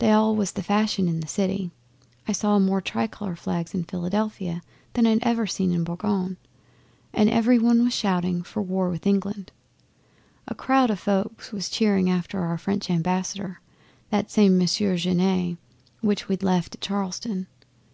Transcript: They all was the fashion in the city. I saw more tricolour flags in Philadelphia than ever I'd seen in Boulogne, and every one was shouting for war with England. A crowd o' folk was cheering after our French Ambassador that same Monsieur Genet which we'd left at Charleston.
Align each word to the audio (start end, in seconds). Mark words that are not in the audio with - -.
They 0.00 0.12
all 0.12 0.36
was 0.36 0.52
the 0.52 0.62
fashion 0.62 1.08
in 1.08 1.20
the 1.20 1.26
city. 1.26 1.70
I 2.28 2.32
saw 2.32 2.58
more 2.58 2.82
tricolour 2.82 3.34
flags 3.36 3.72
in 3.72 3.84
Philadelphia 3.84 4.60
than 4.92 5.06
ever 5.24 5.44
I'd 5.44 5.50
seen 5.50 5.72
in 5.72 5.82
Boulogne, 5.82 6.36
and 7.14 7.30
every 7.30 7.58
one 7.58 7.82
was 7.82 7.94
shouting 7.94 8.42
for 8.42 8.60
war 8.60 8.90
with 8.90 9.06
England. 9.06 9.52
A 10.46 10.54
crowd 10.54 10.90
o' 10.90 10.94
folk 10.96 11.48
was 11.54 11.70
cheering 11.70 12.10
after 12.10 12.40
our 12.40 12.58
French 12.58 12.90
Ambassador 12.90 13.62
that 14.10 14.30
same 14.30 14.58
Monsieur 14.58 14.98
Genet 14.98 15.56
which 16.02 16.28
we'd 16.28 16.42
left 16.42 16.74
at 16.74 16.82
Charleston. 16.82 17.46